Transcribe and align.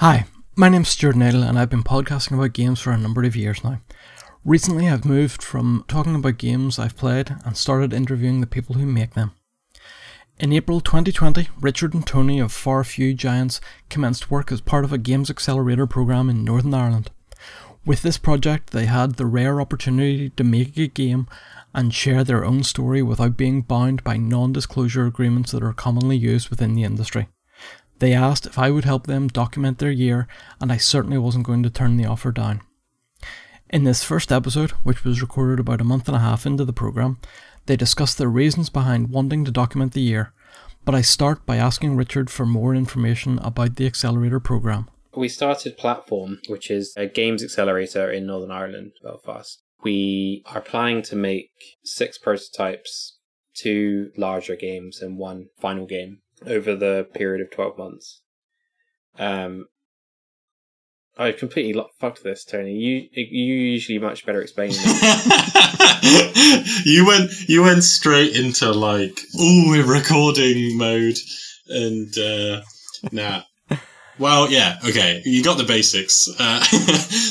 Hi, 0.00 0.24
my 0.56 0.70
name's 0.70 0.88
Stuart 0.88 1.16
Needle 1.16 1.42
and 1.42 1.58
I've 1.58 1.68
been 1.68 1.82
podcasting 1.82 2.32
about 2.32 2.54
games 2.54 2.80
for 2.80 2.90
a 2.90 2.96
number 2.96 3.22
of 3.22 3.36
years 3.36 3.62
now. 3.62 3.82
Recently, 4.46 4.88
I've 4.88 5.04
moved 5.04 5.42
from 5.42 5.84
talking 5.88 6.14
about 6.14 6.38
games 6.38 6.78
I've 6.78 6.96
played 6.96 7.36
and 7.44 7.54
started 7.54 7.92
interviewing 7.92 8.40
the 8.40 8.46
people 8.46 8.76
who 8.76 8.86
make 8.86 9.12
them. 9.12 9.32
In 10.38 10.54
April 10.54 10.80
2020, 10.80 11.50
Richard 11.60 11.92
and 11.92 12.06
Tony 12.06 12.40
of 12.40 12.50
Far 12.50 12.82
Few 12.82 13.12
Giants 13.12 13.60
commenced 13.90 14.30
work 14.30 14.50
as 14.50 14.62
part 14.62 14.86
of 14.86 14.92
a 14.94 14.96
Games 14.96 15.28
Accelerator 15.28 15.86
program 15.86 16.30
in 16.30 16.46
Northern 16.46 16.72
Ireland. 16.72 17.10
With 17.84 18.00
this 18.00 18.16
project, 18.16 18.70
they 18.70 18.86
had 18.86 19.16
the 19.16 19.26
rare 19.26 19.60
opportunity 19.60 20.30
to 20.30 20.42
make 20.42 20.78
a 20.78 20.86
game 20.86 21.26
and 21.74 21.92
share 21.92 22.24
their 22.24 22.46
own 22.46 22.62
story 22.62 23.02
without 23.02 23.36
being 23.36 23.60
bound 23.60 24.02
by 24.02 24.16
non 24.16 24.54
disclosure 24.54 25.04
agreements 25.04 25.52
that 25.52 25.62
are 25.62 25.74
commonly 25.74 26.16
used 26.16 26.48
within 26.48 26.74
the 26.74 26.84
industry. 26.84 27.28
They 28.00 28.14
asked 28.14 28.46
if 28.46 28.58
I 28.58 28.70
would 28.70 28.84
help 28.84 29.06
them 29.06 29.28
document 29.28 29.78
their 29.78 29.90
year, 29.90 30.26
and 30.58 30.72
I 30.72 30.78
certainly 30.78 31.18
wasn't 31.18 31.44
going 31.44 31.62
to 31.62 31.70
turn 31.70 31.98
the 31.98 32.06
offer 32.06 32.32
down. 32.32 32.62
In 33.68 33.84
this 33.84 34.02
first 34.02 34.32
episode, 34.32 34.70
which 34.82 35.04
was 35.04 35.20
recorded 35.20 35.60
about 35.60 35.82
a 35.82 35.84
month 35.84 36.08
and 36.08 36.16
a 36.16 36.20
half 36.20 36.46
into 36.46 36.64
the 36.64 36.72
program, 36.72 37.18
they 37.66 37.76
discuss 37.76 38.14
their 38.14 38.30
reasons 38.30 38.70
behind 38.70 39.10
wanting 39.10 39.44
to 39.44 39.50
document 39.50 39.92
the 39.92 40.00
year, 40.00 40.32
but 40.86 40.94
I 40.94 41.02
start 41.02 41.44
by 41.44 41.56
asking 41.56 41.94
Richard 41.94 42.30
for 42.30 42.46
more 42.46 42.74
information 42.74 43.38
about 43.40 43.76
the 43.76 43.86
Accelerator 43.86 44.40
program. 44.40 44.88
We 45.14 45.28
started 45.28 45.76
Platform, 45.76 46.38
which 46.48 46.70
is 46.70 46.94
a 46.96 47.06
games 47.06 47.44
accelerator 47.44 48.10
in 48.10 48.26
Northern 48.26 48.50
Ireland, 48.50 48.92
Belfast. 49.02 49.60
We 49.82 50.42
are 50.46 50.62
planning 50.62 51.02
to 51.02 51.16
make 51.16 51.50
six 51.84 52.16
prototypes, 52.16 53.18
two 53.54 54.10
larger 54.16 54.56
games, 54.56 55.02
and 55.02 55.18
one 55.18 55.48
final 55.60 55.84
game 55.84 56.22
over 56.46 56.74
the 56.74 57.06
period 57.14 57.42
of 57.42 57.50
12 57.50 57.78
months. 57.78 58.22
Um, 59.18 59.66
I 61.18 61.32
completely 61.32 61.72
lo- 61.74 61.88
fucked 61.98 62.22
this, 62.24 62.44
Tony. 62.44 62.72
You 62.72 63.08
you 63.12 63.54
usually 63.54 63.98
much 63.98 64.24
better 64.24 64.40
explain 64.40 64.70
this. 64.70 64.86
you 66.86 67.04
went 67.06 67.30
you 67.46 67.62
went 67.62 67.84
straight 67.84 68.34
into 68.34 68.72
like, 68.72 69.20
oh, 69.38 69.64
we're 69.68 69.84
recording 69.84 70.78
mode, 70.78 71.18
and 71.68 72.16
uh, 72.16 72.62
nah. 73.12 73.42
Well, 74.18 74.50
yeah, 74.50 74.78
okay. 74.86 75.22
You 75.24 75.42
got 75.42 75.58
the 75.58 75.64
basics. 75.64 76.28
Uh, 76.38 76.60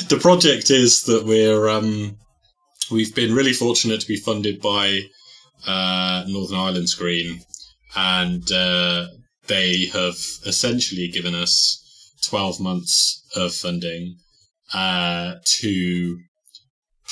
the 0.08 0.18
project 0.20 0.70
is 0.70 1.04
that 1.04 1.24
we're 1.24 1.68
um, 1.68 2.16
we've 2.90 3.14
been 3.14 3.34
really 3.34 3.52
fortunate 3.52 4.00
to 4.00 4.08
be 4.08 4.16
funded 4.16 4.60
by 4.60 5.00
uh, 5.66 6.24
Northern 6.28 6.58
Ireland 6.58 6.88
Screen, 6.88 7.40
and 7.96 8.50
uh, 8.52 9.06
they 9.46 9.86
have 9.86 10.16
essentially 10.46 11.08
given 11.08 11.34
us 11.34 11.76
12 12.22 12.60
months 12.60 13.24
of 13.36 13.52
funding 13.52 14.16
uh, 14.72 15.34
to 15.44 16.18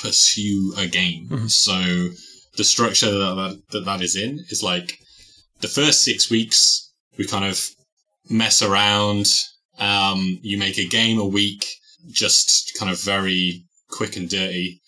pursue 0.00 0.74
a 0.78 0.86
game. 0.86 1.28
Mm-hmm. 1.28 1.46
So 1.46 2.10
the 2.56 2.64
structure 2.64 3.10
that 3.10 3.34
that, 3.34 3.62
that 3.70 3.84
that 3.84 4.02
is 4.02 4.16
in 4.16 4.44
is 4.50 4.62
like 4.62 4.98
the 5.60 5.68
first 5.68 6.04
six 6.04 6.30
weeks, 6.30 6.92
we 7.16 7.26
kind 7.26 7.44
of 7.44 7.60
mess 8.30 8.62
around. 8.62 9.26
Um, 9.78 10.38
you 10.42 10.58
make 10.58 10.78
a 10.78 10.86
game 10.86 11.18
a 11.18 11.26
week, 11.26 11.66
just 12.10 12.76
kind 12.78 12.90
of 12.90 13.00
very 13.00 13.64
quick 13.90 14.16
and 14.16 14.28
dirty, 14.28 14.80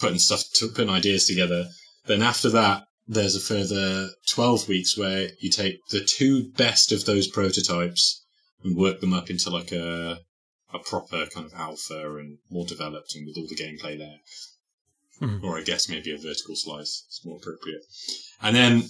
putting 0.00 0.18
stuff, 0.18 0.44
to, 0.54 0.68
putting 0.68 0.90
ideas 0.90 1.26
together. 1.26 1.66
Then 2.06 2.22
after 2.22 2.48
that, 2.50 2.84
there's 3.08 3.34
a 3.34 3.40
further 3.40 4.10
12 4.26 4.68
weeks 4.68 4.96
where 4.96 5.30
you 5.40 5.50
take 5.50 5.86
the 5.88 6.04
two 6.04 6.50
best 6.52 6.92
of 6.92 7.06
those 7.06 7.26
prototypes 7.26 8.22
and 8.62 8.76
work 8.76 9.00
them 9.00 9.14
up 9.14 9.30
into 9.30 9.50
like 9.50 9.72
a 9.72 10.20
a 10.74 10.78
proper 10.78 11.24
kind 11.32 11.46
of 11.46 11.54
alpha 11.54 12.18
and 12.18 12.36
more 12.50 12.66
developed 12.66 13.14
and 13.14 13.26
with 13.26 13.38
all 13.38 13.46
the 13.48 13.56
gameplay 13.56 13.96
there. 13.96 14.18
Mm. 15.22 15.42
Or 15.42 15.58
I 15.58 15.62
guess 15.62 15.88
maybe 15.88 16.12
a 16.12 16.18
vertical 16.18 16.54
slice 16.54 17.04
is 17.08 17.22
more 17.24 17.38
appropriate. 17.38 17.86
And 18.42 18.54
then 18.54 18.82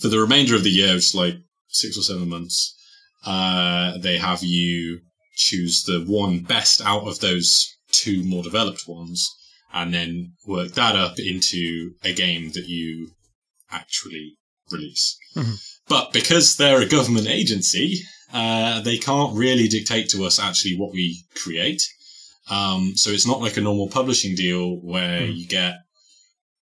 for 0.00 0.08
the 0.08 0.18
remainder 0.18 0.56
of 0.56 0.64
the 0.64 0.70
year, 0.70 0.96
it's 0.96 1.14
like 1.14 1.36
six 1.68 1.96
or 1.96 2.02
seven 2.02 2.28
months, 2.28 2.76
uh, 3.24 3.96
they 3.98 4.18
have 4.18 4.42
you 4.42 5.02
choose 5.36 5.84
the 5.84 6.04
one 6.06 6.40
best 6.40 6.82
out 6.82 7.06
of 7.06 7.20
those 7.20 7.72
two 7.92 8.24
more 8.24 8.42
developed 8.42 8.88
ones 8.88 9.30
and 9.72 9.92
then 9.92 10.32
work 10.46 10.72
that 10.72 10.96
up 10.96 11.18
into 11.18 11.92
a 12.04 12.12
game 12.12 12.50
that 12.52 12.68
you 12.68 13.10
actually 13.70 14.36
release. 14.70 15.16
Mm-hmm. 15.36 15.54
But 15.88 16.12
because 16.12 16.56
they're 16.56 16.82
a 16.82 16.88
government 16.88 17.28
agency, 17.28 18.00
uh, 18.32 18.80
they 18.80 18.98
can't 18.98 19.36
really 19.36 19.68
dictate 19.68 20.08
to 20.10 20.24
us 20.24 20.38
actually 20.38 20.76
what 20.76 20.92
we 20.92 21.22
create. 21.34 21.82
Um, 22.50 22.96
so 22.96 23.10
it's 23.10 23.26
not 23.26 23.40
like 23.40 23.56
a 23.56 23.60
normal 23.60 23.88
publishing 23.88 24.34
deal 24.34 24.76
where 24.80 25.20
mm. 25.20 25.36
you 25.36 25.46
get, 25.46 25.76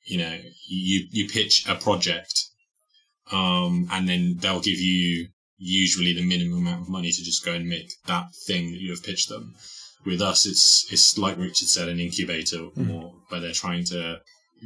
you 0.04 0.19
know, 0.19 0.38
you 0.69 1.06
you 1.10 1.28
pitch 1.28 1.66
a 1.69 1.75
project, 1.75 2.44
um, 3.32 3.88
and 3.91 4.09
then 4.09 4.37
they'll 4.38 4.60
give 4.60 4.78
you 4.78 5.28
usually 5.56 6.12
the 6.12 6.26
minimum 6.26 6.66
amount 6.66 6.82
of 6.82 6.88
money 6.88 7.10
to 7.10 7.25
just 7.25 7.44
go 7.44 7.53
and 7.53 7.69
make 7.69 7.91
that 8.06 8.26
thing 8.47 8.72
that 8.72 8.81
you 8.81 8.91
have 8.91 9.03
pitched 9.03 9.28
them 9.28 9.54
with 10.04 10.20
us, 10.20 10.47
it's 10.47 10.92
it's 10.92 11.19
like 11.19 11.37
Richard 11.37 11.69
said, 11.69 11.88
an 11.88 12.00
incubator 12.00 12.59
mm. 12.59 12.87
more, 12.87 13.15
where 13.28 13.41
they're 13.41 13.53
trying 13.53 13.84
to 13.87 14.20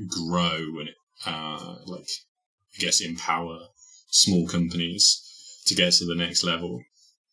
grow 0.09 0.59
and 0.81 0.91
uh, 1.27 1.77
like 1.87 2.09
I 2.75 2.79
guess 2.79 3.01
empower 3.01 3.59
small 4.11 4.47
companies 4.47 5.25
to 5.67 5.75
get 5.75 5.93
to 5.95 6.07
the 6.07 6.15
next 6.15 6.45
level. 6.45 6.83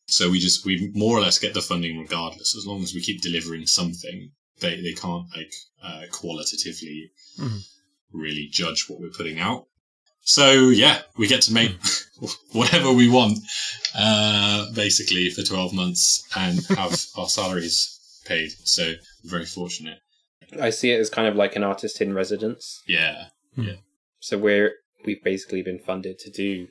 So 0.07 0.29
we 0.29 0.39
just 0.39 0.65
we 0.65 0.91
more 0.93 1.17
or 1.17 1.21
less 1.21 1.39
get 1.39 1.53
the 1.53 1.61
funding 1.61 1.99
regardless, 1.99 2.55
as 2.55 2.65
long 2.65 2.83
as 2.83 2.93
we 2.93 3.01
keep 3.01 3.21
delivering 3.21 3.65
something. 3.65 4.31
They 4.59 4.81
they 4.81 4.93
can't 4.93 5.25
like 5.35 5.51
uh, 5.83 6.03
qualitatively 6.11 7.11
mm. 7.39 7.59
really 8.13 8.47
judge 8.51 8.85
what 8.87 8.99
we're 8.99 9.09
putting 9.09 9.39
out. 9.39 9.67
So 10.21 10.69
yeah, 10.69 11.01
we 11.17 11.27
get 11.27 11.41
to 11.43 11.53
make 11.53 11.71
mm. 11.71 12.35
whatever 12.53 12.91
we 12.91 13.09
want, 13.09 13.39
uh, 13.97 14.71
basically 14.73 15.29
for 15.31 15.41
twelve 15.43 15.73
months 15.73 16.23
and 16.35 16.63
have 16.67 17.03
our 17.17 17.27
salaries 17.27 17.94
paid. 18.25 18.51
So 18.63 18.93
very 19.23 19.45
fortunate. 19.45 19.99
I 20.59 20.69
see 20.69 20.91
it 20.91 20.99
as 20.99 21.09
kind 21.09 21.27
of 21.27 21.35
like 21.35 21.55
an 21.55 21.63
artist 21.63 22.01
in 22.01 22.13
residence. 22.13 22.81
Yeah. 22.87 23.25
Hmm. 23.55 23.63
Yeah. 23.63 23.75
So 24.19 24.37
we're 24.37 24.73
we've 25.05 25.23
basically 25.23 25.61
been 25.61 25.79
funded 25.79 26.19
to 26.19 26.31
do 26.31 26.67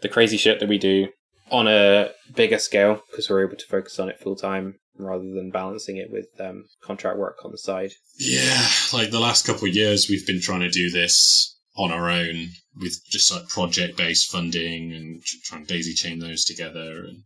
the 0.00 0.08
crazy 0.08 0.36
shit 0.36 0.60
that 0.60 0.68
we 0.68 0.78
do 0.78 1.08
on 1.50 1.66
a 1.68 2.10
bigger 2.34 2.58
scale 2.58 3.02
because 3.10 3.28
we're 3.28 3.44
able 3.44 3.56
to 3.56 3.66
focus 3.66 3.98
on 3.98 4.08
it 4.08 4.20
full 4.20 4.36
time 4.36 4.76
rather 4.96 5.24
than 5.24 5.50
balancing 5.50 5.96
it 5.96 6.10
with 6.10 6.28
um, 6.40 6.64
contract 6.82 7.18
work 7.18 7.38
on 7.44 7.50
the 7.50 7.58
side. 7.58 7.92
Yeah, 8.18 8.66
like 8.92 9.10
the 9.10 9.20
last 9.20 9.46
couple 9.46 9.68
of 9.68 9.74
years, 9.74 10.08
we've 10.08 10.26
been 10.26 10.40
trying 10.40 10.60
to 10.60 10.70
do 10.70 10.90
this 10.90 11.58
on 11.76 11.90
our 11.90 12.08
own 12.08 12.48
with 12.76 13.00
just 13.08 13.32
like 13.32 13.48
project 13.48 13.96
based 13.96 14.30
funding 14.30 14.92
and 14.92 15.22
trying 15.44 15.66
to 15.66 15.72
daisy 15.72 15.94
chain 15.94 16.18
those 16.18 16.44
together. 16.44 17.04
And 17.04 17.22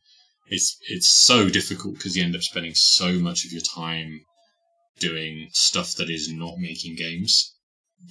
it's 0.50 0.78
it's 0.88 1.06
so 1.06 1.48
difficult 1.48 1.94
because 1.94 2.16
you 2.16 2.24
end 2.24 2.34
up 2.34 2.42
spending 2.42 2.74
so 2.74 3.12
much 3.14 3.44
of 3.44 3.52
your 3.52 3.62
time 3.62 4.20
doing 4.98 5.48
stuff 5.52 5.94
that 5.96 6.10
is 6.10 6.30
not 6.32 6.58
making 6.58 6.96
games 6.96 7.54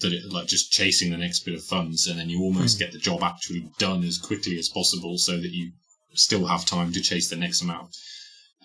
that 0.01 0.13
it 0.13 0.23
like 0.31 0.47
just 0.47 0.71
chasing 0.71 1.11
the 1.11 1.17
next 1.17 1.41
bit 1.41 1.55
of 1.55 1.63
funds 1.63 2.07
and 2.07 2.19
then 2.19 2.29
you 2.29 2.41
almost 2.41 2.75
mm. 2.75 2.79
get 2.79 2.91
the 2.91 2.99
job 2.99 3.23
actually 3.23 3.69
done 3.77 4.03
as 4.03 4.17
quickly 4.17 4.57
as 4.57 4.69
possible 4.69 5.17
so 5.17 5.37
that 5.37 5.51
you 5.51 5.71
still 6.13 6.45
have 6.45 6.65
time 6.65 6.91
to 6.91 7.01
chase 7.01 7.29
the 7.29 7.35
next 7.35 7.61
amount 7.61 7.95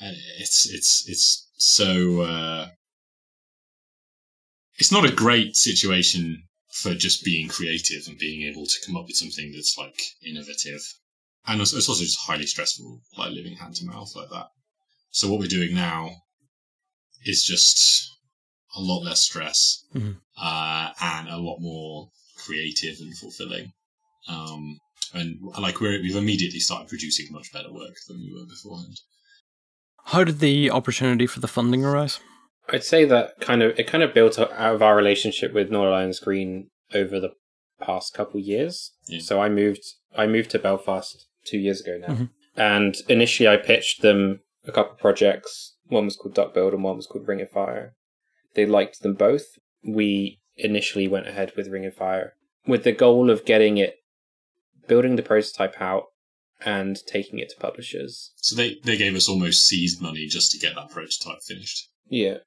and 0.00 0.16
it's 0.38 0.68
it's 0.72 1.08
it's 1.08 1.48
so 1.56 2.22
uh, 2.22 2.68
it's 4.78 4.92
not 4.92 5.08
a 5.08 5.14
great 5.14 5.56
situation 5.56 6.42
for 6.70 6.94
just 6.94 7.24
being 7.24 7.48
creative 7.48 8.02
and 8.08 8.18
being 8.18 8.42
able 8.42 8.66
to 8.66 8.80
come 8.84 8.96
up 8.96 9.06
with 9.06 9.16
something 9.16 9.52
that's 9.52 9.76
like 9.78 10.00
innovative 10.26 10.82
and 11.46 11.60
it's, 11.60 11.72
it's 11.72 11.88
also 11.88 12.04
just 12.04 12.20
highly 12.20 12.46
stressful, 12.46 13.00
like 13.18 13.32
living 13.32 13.56
hand 13.56 13.74
to 13.76 13.86
mouth 13.86 14.14
like 14.14 14.30
that. 14.30 14.46
So 15.10 15.28
what 15.28 15.40
we're 15.40 15.46
doing 15.46 15.74
now 15.74 16.10
is 17.24 17.44
just 17.44 18.08
a 18.76 18.80
lot 18.80 19.00
less 19.00 19.20
stress 19.20 19.84
mm-hmm. 19.94 20.12
uh, 20.40 20.90
and 21.00 21.28
a 21.28 21.36
lot 21.36 21.58
more 21.60 22.08
creative 22.38 22.96
and 23.00 23.16
fulfilling. 23.18 23.72
Um, 24.28 24.78
and 25.14 25.38
like 25.60 25.80
we 25.80 26.00
we've 26.00 26.16
immediately 26.16 26.60
started 26.60 26.88
producing 26.88 27.26
much 27.30 27.52
better 27.52 27.72
work 27.72 27.94
than 28.08 28.18
we 28.18 28.32
were 28.32 28.46
beforehand. 28.46 28.96
How 30.06 30.24
did 30.24 30.38
the 30.38 30.70
opportunity 30.70 31.26
for 31.26 31.40
the 31.40 31.48
funding 31.48 31.84
arise? 31.84 32.18
I'd 32.70 32.84
say 32.84 33.04
that 33.04 33.40
kind 33.40 33.62
of 33.62 33.78
it 33.78 33.86
kind 33.86 34.02
of 34.02 34.14
built 34.14 34.38
out 34.38 34.52
of 34.52 34.82
our 34.82 34.96
relationship 34.96 35.52
with 35.52 35.70
Northern 35.70 35.92
Ireland 35.92 36.14
Screen 36.14 36.70
over 36.94 37.20
the 37.20 37.30
past 37.80 38.14
couple 38.14 38.40
years. 38.40 38.92
Yeah. 39.08 39.20
So 39.20 39.40
I 39.40 39.48
moved 39.48 39.84
I 40.16 40.26
moved 40.26 40.50
to 40.52 40.58
Belfast 40.58 41.26
two 41.44 41.58
years 41.58 41.80
ago 41.80 41.98
now. 41.98 42.14
Mm-hmm. 42.14 42.24
And 42.56 42.96
initially, 43.08 43.48
I 43.48 43.56
pitched 43.56 44.02
them 44.02 44.40
a 44.66 44.72
couple 44.72 44.94
projects. 44.96 45.76
One 45.86 46.04
was 46.04 46.16
called 46.16 46.34
Duck 46.34 46.54
Build 46.54 46.74
and 46.74 46.84
one 46.84 46.96
was 46.96 47.06
called 47.06 47.26
Ring 47.26 47.40
of 47.40 47.50
Fire. 47.50 47.94
They 48.54 48.66
liked 48.66 49.02
them 49.02 49.14
both. 49.14 49.44
We 49.84 50.40
initially 50.56 51.08
went 51.08 51.28
ahead 51.28 51.52
with 51.56 51.68
Ring 51.68 51.86
of 51.86 51.94
Fire 51.94 52.34
with 52.66 52.84
the 52.84 52.92
goal 52.92 53.30
of 53.30 53.44
getting 53.44 53.78
it, 53.78 53.96
building 54.86 55.16
the 55.16 55.22
prototype 55.22 55.80
out, 55.80 56.04
and 56.64 57.04
taking 57.06 57.38
it 57.38 57.50
to 57.50 57.56
publishers. 57.56 58.32
So 58.36 58.54
they, 58.54 58.78
they 58.84 58.96
gave 58.96 59.16
us 59.16 59.28
almost 59.28 59.66
seized 59.66 60.00
money 60.00 60.26
just 60.26 60.52
to 60.52 60.58
get 60.58 60.74
that 60.76 60.90
prototype 60.90 61.42
finished. 61.42 61.88
Yeah. 62.08 62.38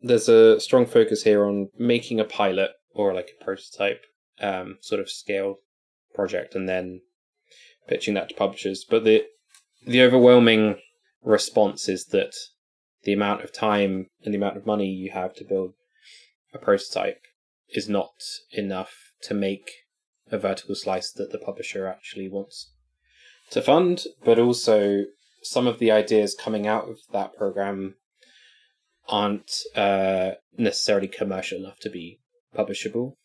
There's 0.00 0.28
a 0.28 0.60
strong 0.60 0.86
focus 0.86 1.22
here 1.22 1.44
on 1.44 1.70
making 1.78 2.20
a 2.20 2.24
pilot 2.24 2.70
or 2.94 3.14
like 3.14 3.30
a 3.40 3.44
prototype 3.44 4.02
um, 4.40 4.78
sort 4.80 5.00
of 5.00 5.10
scale 5.10 5.56
project 6.14 6.54
and 6.54 6.68
then 6.68 7.00
pitching 7.88 8.14
that 8.14 8.28
to 8.30 8.34
publishers. 8.34 8.84
But 8.88 9.04
the 9.04 9.24
the 9.86 10.02
overwhelming 10.02 10.76
response 11.22 11.88
is 11.88 12.06
that 12.06 12.32
the 13.02 13.12
amount 13.12 13.42
of 13.42 13.52
time 13.52 14.08
and 14.24 14.32
the 14.32 14.38
amount 14.38 14.56
of 14.56 14.66
money 14.66 14.86
you 14.86 15.10
have 15.12 15.34
to 15.34 15.44
build 15.44 15.74
a 16.54 16.58
prototype 16.58 17.20
is 17.68 17.88
not 17.88 18.12
enough 18.52 18.94
to 19.22 19.34
make 19.34 19.70
a 20.30 20.38
vertical 20.38 20.74
slice 20.74 21.12
that 21.12 21.32
the 21.32 21.38
publisher 21.38 21.86
actually 21.86 22.28
wants 22.28 22.72
to 23.50 23.60
fund, 23.60 24.04
but 24.24 24.38
also 24.38 25.04
some 25.42 25.66
of 25.66 25.78
the 25.78 25.90
ideas 25.90 26.34
coming 26.34 26.66
out 26.66 26.88
of 26.88 26.98
that 27.12 27.36
program 27.36 27.96
aren't 29.08 29.52
uh, 29.76 30.32
necessarily 30.56 31.08
commercial 31.08 31.58
enough 31.58 31.78
to 31.80 31.90
be 31.90 32.20
publishable. 32.56 33.16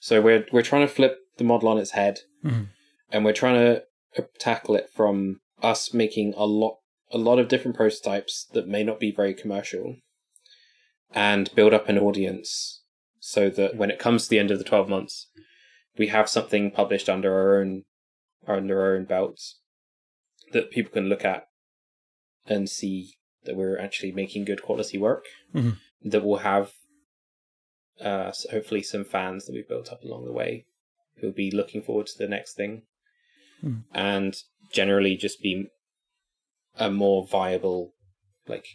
So 0.00 0.20
we're 0.20 0.46
we're 0.52 0.62
trying 0.62 0.86
to 0.86 0.92
flip 0.92 1.18
the 1.36 1.44
model 1.44 1.68
on 1.68 1.78
its 1.78 1.92
head, 1.92 2.20
Mhm. 2.44 2.68
and 3.12 3.24
we're 3.24 3.32
trying 3.32 3.54
to 3.54 3.84
tackle 4.38 4.76
it 4.76 4.88
from 4.92 5.40
us 5.62 5.92
making 5.94 6.34
a 6.36 6.44
lot 6.44 6.78
a 7.10 7.18
lot 7.18 7.38
of 7.38 7.48
different 7.48 7.76
prototypes 7.76 8.46
that 8.52 8.68
may 8.68 8.84
not 8.84 9.00
be 9.00 9.10
very 9.10 9.32
commercial, 9.32 9.96
and 11.14 11.54
build 11.54 11.72
up 11.72 11.88
an 11.88 11.98
audience 11.98 12.82
so 13.18 13.48
that 13.48 13.76
when 13.76 13.90
it 13.90 13.98
comes 13.98 14.24
to 14.24 14.30
the 14.30 14.38
end 14.38 14.50
of 14.50 14.58
the 14.58 14.64
twelve 14.64 14.88
months, 14.88 15.28
we 15.96 16.08
have 16.08 16.28
something 16.28 16.70
published 16.70 17.08
under 17.08 17.32
our 17.32 17.60
own 17.60 17.84
under 18.46 18.80
our 18.80 18.94
own 18.96 19.04
belts 19.04 19.60
that 20.52 20.70
people 20.70 20.92
can 20.92 21.08
look 21.08 21.24
at 21.24 21.46
and 22.46 22.68
see 22.70 23.14
that 23.44 23.56
we're 23.56 23.78
actually 23.78 24.12
making 24.12 24.44
good 24.44 24.62
quality 24.62 24.96
work 24.98 25.24
Mhm. 25.54 25.76
that 26.02 26.24
will 26.24 26.38
have 26.38 26.72
uh, 28.00 28.28
s- 28.28 28.46
hopefully 28.50 28.82
some 28.82 29.04
fans 29.04 29.44
that 29.46 29.52
we've 29.52 29.68
built 29.68 29.92
up 29.92 30.02
along 30.04 30.24
the 30.24 30.32
way 30.32 30.64
who'll 31.16 31.32
be 31.32 31.50
looking 31.50 31.82
forward 31.82 32.06
to 32.06 32.16
the 32.18 32.28
next 32.28 32.54
thing 32.54 32.82
Mhm. 33.62 33.84
and 33.92 34.34
generally 34.72 35.16
just 35.16 35.40
be 35.42 35.66
a 36.76 36.90
more 36.90 37.26
viable 37.26 37.94
like 38.46 38.66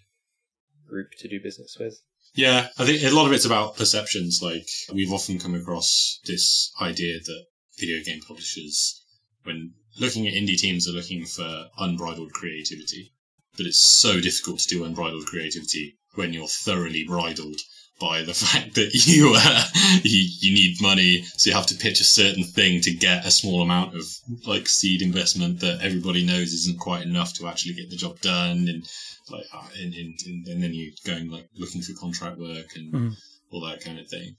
group 0.88 1.12
to 1.20 1.28
do 1.28 1.40
business 1.40 1.78
with 1.80 2.02
Yeah, 2.36 2.70
I 2.78 2.86
think 2.86 3.04
a 3.04 3.10
lot 3.12 3.28
of 3.28 3.34
it's 3.34 3.46
about 3.46 3.78
perceptions. 3.78 4.42
Like 4.42 4.68
we've 4.92 5.12
often 5.14 5.40
come 5.40 5.54
across 5.56 6.20
this 6.26 6.72
idea 6.82 7.20
that 7.20 7.46
video 7.78 8.04
game 8.04 8.22
publishers, 8.22 9.02
when 9.44 9.74
looking 10.00 10.28
at 10.28 10.34
indie 10.34 10.58
teams, 10.58 10.88
are 10.88 10.92
looking 10.94 11.26
for 11.26 11.70
unbridled 11.78 12.34
creativity. 12.34 13.14
But 13.56 13.68
it's 13.68 13.80
so 13.80 14.20
difficult 14.20 14.60
to 14.62 14.68
do 14.68 14.84
unbridled 14.84 15.28
creativity 15.28 15.98
when 16.16 16.34
you're 16.34 16.48
thoroughly 16.48 17.04
bridled 17.04 17.60
by 18.00 18.24
the 18.24 18.34
fact 18.46 18.76
that 18.76 18.94
you 18.94 19.34
uh, 19.36 19.64
you, 20.04 20.28
you 20.40 20.54
need 20.54 20.82
money, 20.82 21.24
so 21.38 21.50
you 21.50 21.56
have 21.56 21.68
to 21.68 21.76
pitch 21.76 22.02
a 22.02 22.06
certain 22.06 22.44
thing 22.44 22.82
to 22.82 22.92
get 22.92 23.26
a 23.26 23.32
small 23.32 23.62
amount 23.62 23.96
of 23.96 24.04
like 24.46 24.68
seed 24.68 25.02
investment 25.02 25.60
that 25.62 25.82
everybody 25.82 26.26
knows 26.26 26.54
isn't 26.54 26.80
quite 26.80 27.04
enough 27.04 27.34
to 27.36 27.48
actually 27.48 27.74
get 27.76 27.90
the 27.90 27.96
job 27.96 28.20
done, 28.22 28.68
and 28.68 28.84
like 29.30 29.46
uh, 29.54 29.64
and, 29.80 29.94
and, 29.94 30.20
and, 30.26 30.48
and 30.48 30.64
then 30.64 30.74
you're 30.74 30.92
going 31.06 31.30
like 31.30 31.48
looking 31.58 31.82
for 31.82 31.94
contract 31.94 32.38
work 32.38 32.68
and 32.76 32.94
Mhm. 32.94 33.16
all 33.52 33.62
that 33.62 33.84
kind 33.84 34.00
of 34.00 34.08
thing. 34.08 34.36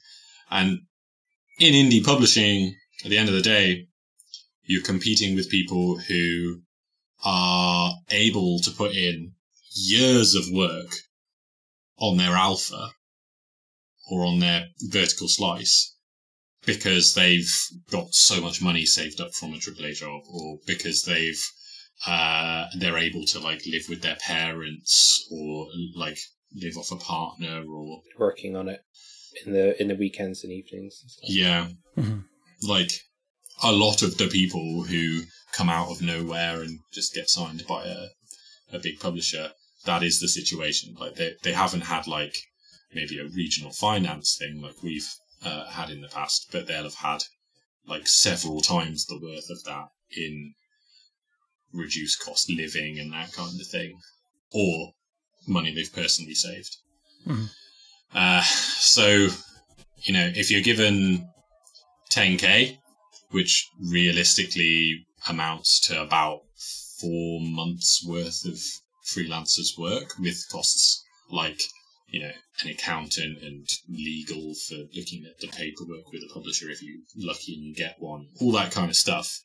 And 0.51 0.81
in 1.59 1.73
indie 1.75 2.05
publishing, 2.05 2.75
at 3.05 3.11
the 3.11 3.17
end 3.19 3.29
of 3.29 3.35
the 3.35 3.41
day, 3.43 3.87
you're 4.65 4.83
competing 4.83 5.35
with 5.35 5.49
people 5.51 5.99
who 5.99 6.61
are 7.25 7.93
able 8.11 8.59
to 8.61 8.71
put 8.73 8.93
in 8.93 9.33
years 9.75 10.35
of 10.35 10.45
work 10.51 10.95
on 11.99 12.17
their 12.17 12.33
alpha 12.37 12.91
or 14.11 14.25
on 14.25 14.39
their 14.41 14.67
vertical 14.91 15.29
slice 15.29 15.95
because 16.67 17.15
they've 17.15 17.51
got 17.91 18.15
so 18.15 18.41
much 18.41 18.63
money 18.63 18.85
saved 18.87 19.21
up 19.21 19.33
from 19.35 19.53
a 19.53 19.57
AAA 19.59 19.95
job 19.97 20.23
or 20.29 20.59
because 20.67 21.03
they've 21.03 21.43
uh, 22.07 22.67
they're 22.79 22.99
able 22.99 23.25
to 23.25 23.39
like 23.39 23.63
live 23.67 23.85
with 23.89 24.03
their 24.03 24.17
parents 24.17 25.27
or 25.31 25.67
like 25.97 26.19
live 26.55 26.77
off 26.77 26.91
a 26.91 26.97
partner 26.97 27.63
or 27.69 28.01
working 28.19 28.57
on 28.57 28.69
it 28.69 28.81
in 29.45 29.53
the 29.53 29.81
in 29.81 29.89
the 29.89 29.95
weekends 29.95 30.43
and 30.45 30.53
evenings 30.53 31.01
and 31.03 31.11
stuff. 31.11 31.31
yeah 31.31 31.69
Mhm. 31.97 32.25
like 32.63 32.93
a 33.63 33.73
lot 33.73 34.03
of 34.03 34.19
the 34.19 34.27
people 34.29 34.83
who 34.85 35.23
come 35.53 35.69
out 35.71 35.91
of 35.91 36.03
nowhere 36.03 36.61
and 36.63 36.79
just 36.93 37.15
get 37.15 37.31
signed 37.31 37.65
by 37.69 37.87
a, 37.87 38.07
a 38.77 38.79
big 38.81 38.99
publisher 39.01 39.53
that 39.85 40.03
is 40.03 40.21
the 40.21 40.29
situation 40.29 40.95
like 40.99 41.15
they, 41.15 41.35
they 41.43 41.53
haven't 41.53 41.83
had 41.83 42.07
like 42.07 42.35
maybe 42.95 43.19
a 43.19 43.25
regional 43.25 43.73
finance 43.73 44.37
thing 44.37 44.61
like 44.61 44.83
we've 44.83 45.09
uh, 45.45 45.67
had 45.67 45.91
in 45.91 46.01
the 46.01 46.09
past 46.09 46.49
but 46.53 46.67
they'll 46.67 46.85
have 46.85 46.95
had 46.95 47.23
like 47.87 48.07
several 48.07 48.61
times 48.61 49.07
the 49.07 49.19
worth 49.21 49.51
of 49.51 49.63
that 49.65 49.89
in 50.17 50.55
reduced 51.73 52.21
cost 52.25 52.51
living 52.51 52.99
and 52.99 53.13
that 53.13 53.33
kind 53.33 53.61
of 53.61 53.67
thing 53.67 53.99
or 54.53 54.93
money 55.47 55.75
they've 55.75 55.93
personally 55.93 56.35
saved 56.35 56.77
Mhm. 57.27 57.51
uh, 58.13 58.43
so 58.43 59.29
you 60.03 60.13
know 60.13 60.31
if 60.35 60.51
you're 60.51 60.63
given 60.63 61.29
10k, 62.11 62.79
which 63.31 63.69
realistically 63.81 65.05
amounts 65.29 65.81
to 65.81 66.01
about 66.01 66.43
four 67.01 67.41
months 67.41 68.05
worth 68.07 68.45
of 68.45 68.57
freelancers' 69.05 69.77
work 69.77 70.17
with 70.19 70.47
costs 70.49 71.03
like, 71.31 71.61
you 72.15 72.21
know, 72.21 72.31
an 72.63 72.71
accountant 72.71 73.43
and 73.43 73.69
legal 73.89 74.55
for 74.55 74.77
looking 74.95 75.25
at 75.27 75.41
the 75.41 75.49
paperwork 75.49 76.13
with 76.13 76.23
a 76.23 76.33
publisher 76.33 76.71
if 76.71 76.81
you're 76.81 77.01
lucky 77.17 77.55
and 77.55 77.65
you 77.65 77.75
get 77.75 77.97
one, 77.99 78.29
all 78.41 78.53
that 78.53 78.71
kind 78.71 78.89
of 78.89 78.95
stuff. 78.95 79.41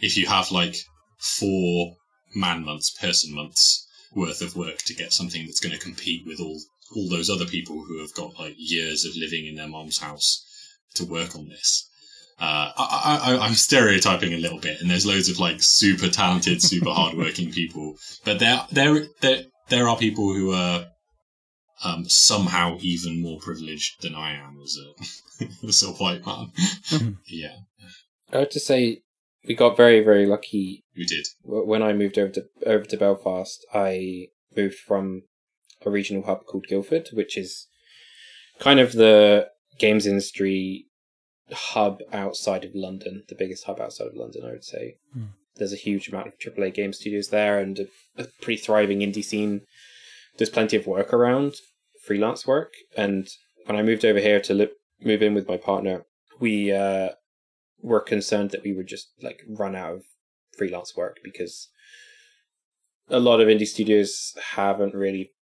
If 0.00 0.16
you 0.16 0.26
have 0.26 0.50
like 0.50 0.74
four 1.18 1.94
man 2.34 2.64
months, 2.64 2.90
person 2.90 3.32
months 3.32 3.86
worth 4.12 4.42
of 4.42 4.56
work 4.56 4.78
to 4.78 4.94
get 4.94 5.12
something 5.12 5.46
that's 5.46 5.60
going 5.60 5.72
to 5.72 5.78
compete 5.80 6.26
with 6.26 6.40
all 6.40 6.60
all 6.96 7.08
those 7.08 7.30
other 7.30 7.44
people 7.44 7.84
who 7.86 8.00
have 8.00 8.12
got 8.14 8.36
like 8.40 8.54
years 8.56 9.04
of 9.04 9.14
living 9.14 9.46
in 9.46 9.54
their 9.54 9.68
mom's 9.68 9.98
house 9.98 10.44
to 10.94 11.04
work 11.04 11.36
on 11.36 11.48
this. 11.48 11.88
Uh, 12.40 12.72
I, 12.76 13.20
I, 13.22 13.46
I'm 13.46 13.54
stereotyping 13.54 14.32
a 14.32 14.38
little 14.38 14.58
bit, 14.58 14.80
and 14.80 14.90
there's 14.90 15.06
loads 15.06 15.28
of 15.28 15.38
like 15.38 15.62
super 15.62 16.08
talented, 16.08 16.60
super 16.60 16.90
hardworking 16.90 17.52
people, 17.60 17.98
but 18.24 18.40
there, 18.40 18.66
there, 18.72 19.06
there, 19.20 19.42
there 19.68 19.88
are 19.88 19.96
people 19.96 20.32
who 20.32 20.52
are 20.52 20.86
um, 21.84 22.04
somehow 22.08 22.78
even 22.80 23.20
more 23.20 23.38
privileged 23.40 24.02
than 24.02 24.14
I 24.14 24.34
am 24.34 24.60
as 24.62 24.76
a 24.76 25.44
as 25.68 25.82
a 25.82 25.88
white 25.92 26.24
man. 26.26 26.52
Mhm. 26.90 27.16
yeah, 27.26 27.56
I 28.32 28.38
have 28.38 28.50
to 28.50 28.60
say 28.60 29.02
we 29.46 29.54
got 29.54 29.76
very 29.76 30.00
very 30.02 30.26
lucky 30.26 30.84
we 30.96 31.04
did. 31.06 31.26
when 31.42 31.82
I 31.82 31.92
moved 31.92 32.18
over 32.18 32.32
to 32.32 32.44
over 32.66 32.84
to 32.84 32.96
Belfast. 32.96 33.64
I 33.72 34.28
moved 34.56 34.76
from 34.76 35.22
a 35.86 35.90
regional 35.90 36.24
hub 36.24 36.44
called 36.46 36.66
Guildford, 36.66 37.10
which 37.12 37.36
is 37.38 37.68
kind 38.58 38.80
of 38.80 38.92
the 38.92 39.48
games 39.78 40.06
industry 40.06 40.86
hub 41.52 42.00
outside 42.12 42.64
of 42.64 42.74
London, 42.74 43.22
the 43.28 43.34
biggest 43.34 43.64
hub 43.64 43.80
outside 43.80 44.08
of 44.08 44.16
London, 44.16 44.42
I 44.44 44.50
would 44.50 44.64
say. 44.64 44.96
Hmm. 45.14 45.26
There's 45.56 45.72
a 45.72 45.76
huge 45.76 46.08
amount 46.08 46.26
of 46.28 46.38
AAA 46.38 46.74
game 46.74 46.92
studios 46.92 47.28
there 47.28 47.58
and 47.58 47.78
a, 47.78 47.86
a 48.22 48.26
pretty 48.42 48.60
thriving 48.60 49.00
indie 49.00 49.24
scene. 49.24 49.62
There's 50.36 50.50
plenty 50.50 50.76
of 50.76 50.86
work 50.86 51.12
around, 51.12 51.54
freelance 52.08 52.46
work. 52.46 52.72
And 52.96 53.28
when 53.66 53.76
I 53.76 53.82
moved 53.82 54.04
over 54.04 54.18
here 54.28 54.40
to 54.40 54.54
li- 54.54 54.76
move 55.10 55.22
in 55.22 55.34
with 55.34 55.46
my 55.52 55.58
partner, 55.58 55.96
we 56.40 56.72
uh, 56.72 57.10
were 57.90 58.00
concerned 58.00 58.50
that 58.52 58.64
we 58.64 58.72
would 58.72 58.88
just 58.88 59.08
like 59.22 59.40
run 59.62 59.76
out 59.76 59.94
of 59.96 60.02
freelance 60.56 60.96
work 60.96 61.16
because 61.22 61.68
a 63.08 63.20
lot 63.20 63.40
of 63.40 63.48
indie 63.48 63.66
studios 63.66 64.34
haven't 64.56 64.94
really 64.94 65.32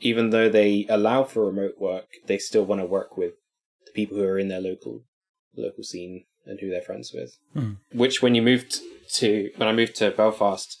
even 0.00 0.30
though 0.30 0.48
they 0.48 0.86
allow 0.88 1.22
for 1.24 1.44
remote 1.44 1.74
work 1.78 2.06
they 2.26 2.38
still 2.38 2.64
want 2.64 2.80
to 2.80 2.86
work 2.98 3.16
with 3.16 3.34
the 3.86 3.92
people 3.92 4.16
who 4.16 4.24
are 4.24 4.38
in 4.38 4.48
their 4.48 4.60
local 4.70 5.02
local 5.56 5.84
scene 5.84 6.24
and 6.46 6.60
who 6.60 6.70
they're 6.70 6.80
friends 6.90 7.12
with 7.14 7.36
Hmm. 7.52 7.72
which 7.92 8.22
when 8.22 8.34
you 8.34 8.42
moved 8.42 8.72
to 9.20 9.50
when 9.58 9.68
i 9.68 9.72
moved 9.80 9.96
to 9.96 10.10
belfast 10.10 10.78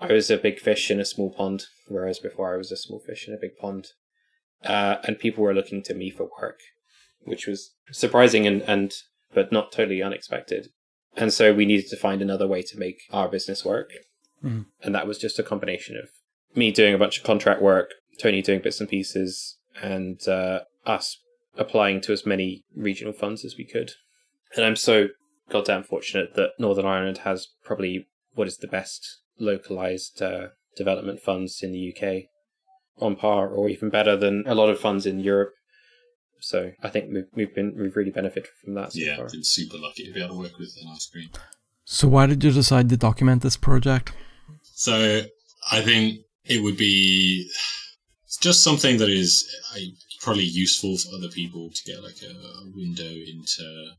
i 0.00 0.12
was 0.12 0.30
a 0.30 0.36
big 0.46 0.58
fish 0.60 0.90
in 0.90 1.00
a 1.00 1.04
small 1.12 1.30
pond 1.38 1.60
whereas 1.88 2.18
before 2.18 2.52
i 2.54 2.58
was 2.62 2.70
a 2.70 2.76
small 2.84 3.00
fish 3.00 3.26
in 3.26 3.32
a 3.34 3.38
big 3.44 3.56
pond 3.56 3.84
uh, 4.64 4.96
and 5.04 5.18
people 5.18 5.42
were 5.44 5.54
looking 5.54 5.82
to 5.82 5.94
me 5.94 6.10
for 6.10 6.28
work 6.40 6.60
which 7.24 7.46
was 7.46 7.74
surprising 7.92 8.46
and, 8.46 8.62
and 8.62 8.94
but 9.34 9.52
not 9.52 9.70
totally 9.70 10.02
unexpected. 10.02 10.68
And 11.16 11.32
so 11.32 11.52
we 11.52 11.66
needed 11.66 11.88
to 11.90 11.96
find 11.96 12.22
another 12.22 12.46
way 12.46 12.62
to 12.62 12.78
make 12.78 13.02
our 13.12 13.28
business 13.28 13.64
work. 13.64 13.90
Mhm. 14.42 14.64
and 14.82 14.94
that 14.94 15.06
was 15.06 15.18
just 15.18 15.38
a 15.38 15.42
combination 15.42 15.98
of 15.98 16.08
me 16.54 16.70
doing 16.72 16.94
a 16.94 16.98
bunch 16.98 17.18
of 17.18 17.24
contract 17.24 17.60
work 17.60 17.90
tony 18.18 18.40
doing 18.40 18.60
bits 18.62 18.80
and 18.80 18.88
pieces 18.88 19.58
and 19.82 20.26
uh, 20.26 20.60
us 20.86 21.18
applying 21.58 22.00
to 22.00 22.10
as 22.10 22.24
many 22.24 22.64
regional 22.74 23.12
funds 23.12 23.44
as 23.44 23.58
we 23.58 23.66
could. 23.66 23.92
And 24.56 24.64
i'm 24.64 24.76
so 24.76 25.08
goddamn 25.50 25.82
fortunate 25.82 26.36
that 26.36 26.52
northern 26.58 26.86
ireland 26.86 27.18
has 27.18 27.48
probably 27.62 28.08
what 28.32 28.48
is 28.48 28.56
the 28.56 28.66
best 28.66 29.20
localized 29.38 30.22
uh, 30.22 30.48
development 30.74 31.20
funds 31.20 31.62
in 31.62 31.72
the 31.72 31.94
UK, 31.94 32.30
on 33.00 33.16
par 33.16 33.48
or 33.48 33.68
even 33.68 33.90
better 33.90 34.16
than 34.16 34.44
a 34.46 34.54
lot 34.54 34.70
of 34.70 34.78
funds 34.78 35.06
in 35.06 35.20
Europe. 35.20 35.52
So 36.40 36.72
I 36.82 36.88
think 36.88 37.12
we've 37.12 37.26
we've 37.34 37.54
been 37.54 37.76
we've 37.78 37.96
really 37.96 38.10
benefited 38.10 38.50
from 38.64 38.74
that. 38.74 38.92
So 38.92 39.00
yeah, 39.00 39.16
far. 39.16 39.28
been 39.28 39.44
super 39.44 39.76
lucky 39.78 40.06
to 40.06 40.12
be 40.12 40.22
able 40.22 40.36
to 40.36 40.40
work 40.40 40.58
with 40.58 40.74
NI 40.82 40.98
Screen. 40.98 41.30
So, 41.84 42.06
why 42.06 42.26
did 42.26 42.44
you 42.44 42.52
decide 42.52 42.88
to 42.90 42.96
document 42.96 43.42
this 43.42 43.56
project? 43.56 44.12
So 44.62 45.22
I 45.72 45.80
think 45.82 46.20
it 46.44 46.62
would 46.62 46.76
be 46.76 47.50
just 48.40 48.62
something 48.62 48.98
that 48.98 49.08
is 49.08 49.52
uh, 49.74 49.80
probably 50.20 50.44
useful 50.44 50.96
for 50.96 51.16
other 51.16 51.28
people 51.28 51.70
to 51.70 51.82
get 51.84 52.02
like 52.02 52.22
a, 52.22 52.30
a 52.30 52.70
window 52.74 53.10
into 53.10 53.90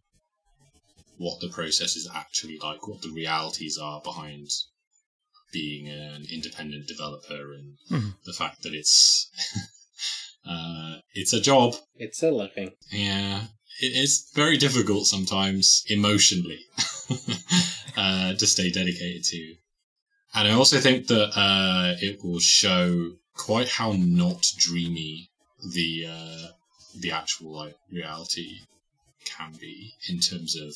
what 1.18 1.40
the 1.42 1.50
process 1.50 1.96
is 1.96 2.10
actually 2.16 2.58
like, 2.64 2.88
what 2.88 3.02
the 3.02 3.12
realities 3.12 3.78
are 3.78 4.02
behind 4.02 4.48
being 5.52 5.88
an 5.90 6.26
independent 6.32 6.88
developer, 6.88 7.54
and 7.54 7.78
Mhm. 7.90 8.16
the 8.26 8.34
fact 8.34 8.64
that 8.64 8.74
it's 8.74 9.28
uh, 10.46 11.00
it's 11.14 11.34
a 11.34 11.42
job. 11.42 11.76
It's 11.96 12.24
a 12.24 12.32
living. 12.32 12.72
Yeah, 12.92 13.48
it 13.82 13.96
is 13.96 14.30
very 14.34 14.58
difficult 14.58 15.08
sometimes 15.08 15.84
emotionally 15.88 16.66
uh, 17.98 18.34
to 18.36 18.48
stay 18.48 18.72
dedicated 18.72 19.24
to. 19.26 19.56
And 20.34 20.48
I 20.48 20.52
also 20.54 20.80
think 20.80 21.08
that 21.08 21.38
uh, 21.38 21.96
it 22.00 22.24
will 22.24 22.40
show 22.40 23.12
quite 23.36 23.68
how 23.70 23.94
not 23.94 24.52
dreamy 24.58 25.30
the 25.74 26.06
uh, 26.08 26.48
the 27.00 27.12
actual 27.12 27.52
like 27.54 27.76
reality 27.92 28.60
can 29.26 29.54
be 29.60 29.94
in 30.10 30.20
terms 30.20 30.56
of 30.56 30.74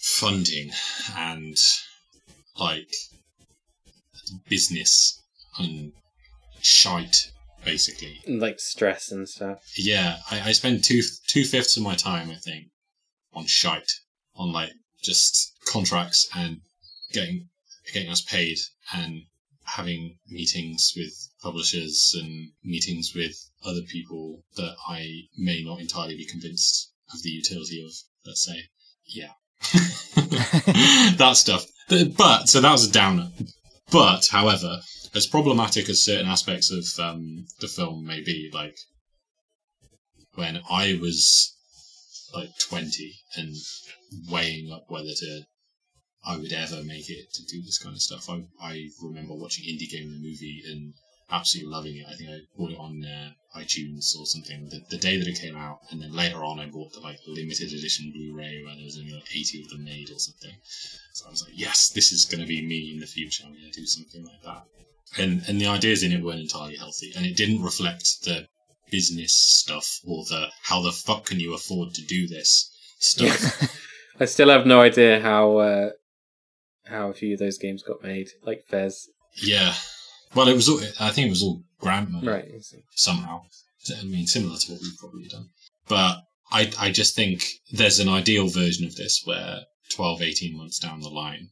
funding 0.00 0.70
and 1.16 1.56
like 2.58 2.92
business 4.48 5.20
and 5.58 5.92
shite 6.62 7.30
basically 7.64 8.20
Like 8.26 8.58
stress 8.60 9.10
and 9.12 9.28
stuff. 9.28 9.58
yeah, 9.76 10.18
I, 10.30 10.40
I 10.48 10.52
spend 10.52 10.84
two 10.84 11.02
two 11.28 11.44
fifths 11.44 11.76
of 11.76 11.82
my 11.82 11.94
time, 11.94 12.30
I 12.30 12.36
think, 12.36 12.66
on 13.32 13.46
shite, 13.46 13.92
on 14.34 14.52
like 14.52 14.70
just 15.02 15.52
contracts 15.66 16.28
and 16.34 16.60
getting 17.12 17.48
getting 17.92 18.10
us 18.10 18.20
paid 18.22 18.58
and 18.94 19.22
having 19.64 20.16
meetings 20.28 20.92
with 20.96 21.12
publishers 21.42 22.16
and 22.20 22.50
meetings 22.64 23.12
with 23.14 23.34
other 23.64 23.82
people 23.88 24.42
that 24.56 24.74
I 24.88 25.22
may 25.36 25.62
not 25.62 25.80
entirely 25.80 26.16
be 26.16 26.26
convinced 26.26 26.92
of 27.12 27.22
the 27.22 27.30
utility 27.30 27.84
of. 27.84 27.92
Let's 28.26 28.44
say, 28.44 28.60
yeah, 29.06 29.32
that 31.16 31.32
stuff. 31.34 31.64
But 31.88 32.48
so 32.48 32.60
that 32.60 32.70
was 32.72 32.86
a 32.88 32.92
downer. 32.92 33.30
But 33.90 34.28
however, 34.28 34.80
as 35.14 35.26
problematic 35.26 35.88
as 35.88 36.02
certain 36.02 36.28
aspects 36.28 36.70
of 36.70 36.84
um, 37.04 37.46
the 37.60 37.68
film 37.68 38.06
may 38.06 38.22
be, 38.22 38.50
like 38.52 38.76
when 40.34 40.60
I 40.70 40.98
was 41.00 41.56
like 42.32 42.50
20 42.60 43.12
and 43.36 43.54
weighing 44.28 44.70
up 44.72 44.84
whether 44.88 45.12
to 45.14 45.42
I 46.24 46.36
would 46.36 46.52
ever 46.52 46.84
make 46.84 47.08
it 47.08 47.32
to 47.32 47.42
do 47.44 47.62
this 47.62 47.78
kind 47.78 47.94
of 47.94 48.02
stuff. 48.02 48.28
I, 48.28 48.44
I 48.62 48.88
remember 49.02 49.34
watching 49.34 49.64
Indie 49.64 49.90
Game 49.90 50.12
the 50.12 50.18
movie 50.18 50.62
and 50.66 50.94
absolutely 51.30 51.72
loving 51.72 51.96
it. 51.96 52.06
I 52.08 52.14
think 52.14 52.30
I 52.30 52.38
bought 52.56 52.72
it 52.72 52.78
on 52.78 53.04
uh, 53.04 53.58
iTunes 53.58 54.16
or 54.18 54.26
something 54.26 54.68
the, 54.68 54.80
the 54.90 54.98
day 54.98 55.16
that 55.16 55.26
it 55.26 55.40
came 55.40 55.56
out, 55.56 55.80
and 55.90 56.00
then 56.00 56.12
later 56.12 56.44
on 56.44 56.60
I 56.60 56.66
bought 56.66 56.92
the 56.92 57.00
like 57.00 57.18
limited 57.26 57.72
edition 57.72 58.12
Blu-ray 58.12 58.62
where 58.64 58.74
there 58.74 58.84
was 58.84 58.98
only 58.98 59.12
like 59.12 59.34
80 59.34 59.62
of 59.62 59.70
them 59.70 59.84
made 59.84 60.10
or 60.10 60.18
something. 60.18 60.54
So 61.12 61.26
I 61.26 61.30
was 61.30 61.42
like, 61.42 61.52
yes, 61.54 61.90
this 61.90 62.12
is 62.12 62.24
going 62.24 62.40
to 62.40 62.46
be 62.46 62.66
me 62.66 62.92
in 62.92 63.00
the 63.00 63.06
future. 63.06 63.44
I'm 63.46 63.52
going 63.52 63.70
to 63.70 63.80
do 63.80 63.86
something 63.86 64.24
like 64.24 64.42
that. 64.44 64.64
And 65.18 65.42
and 65.48 65.60
the 65.60 65.66
ideas 65.66 66.02
in 66.02 66.12
it 66.12 66.22
weren't 66.22 66.40
entirely 66.40 66.76
healthy, 66.76 67.12
and 67.16 67.26
it 67.26 67.36
didn't 67.36 67.62
reflect 67.62 68.22
the 68.24 68.46
business 68.90 69.32
stuff 69.32 70.00
or 70.06 70.24
the 70.24 70.48
how 70.62 70.82
the 70.82 70.92
fuck 70.92 71.26
can 71.26 71.40
you 71.40 71.54
afford 71.54 71.94
to 71.94 72.02
do 72.02 72.28
this 72.28 72.70
stuff. 72.98 73.76
I 74.20 74.26
still 74.26 74.50
have 74.50 74.66
no 74.66 74.80
idea 74.80 75.20
how 75.20 75.56
uh, 75.56 75.90
how 76.86 77.08
a 77.08 77.14
few 77.14 77.32
of 77.32 77.40
those 77.40 77.58
games 77.58 77.82
got 77.82 78.02
made, 78.02 78.28
like 78.42 78.64
Fez. 78.68 79.08
yeah. 79.42 79.74
Well, 80.34 80.48
it 80.48 80.54
was 80.54 80.68
all. 80.68 80.80
I 81.00 81.10
think 81.10 81.26
it 81.26 81.30
was 81.30 81.42
all 81.42 81.62
grant 81.78 82.10
money. 82.10 82.28
Right. 82.28 82.50
Somehow. 82.94 83.42
I 83.98 84.04
mean, 84.04 84.26
similar 84.26 84.56
to 84.56 84.72
what 84.72 84.82
we've 84.82 84.98
probably 84.98 85.28
done. 85.28 85.48
But 85.88 86.18
I, 86.52 86.70
I 86.78 86.90
just 86.90 87.16
think 87.16 87.44
there's 87.72 87.98
an 87.98 88.08
ideal 88.08 88.48
version 88.48 88.86
of 88.86 88.94
this 88.96 89.22
where 89.24 89.60
12, 89.90 90.22
18 90.22 90.56
months 90.56 90.78
down 90.78 91.00
the 91.00 91.08
line, 91.08 91.50